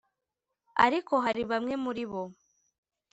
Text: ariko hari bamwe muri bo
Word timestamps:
ariko 0.85 1.13
hari 1.25 1.41
bamwe 1.51 1.73
muri 1.83 2.03
bo 2.11 2.23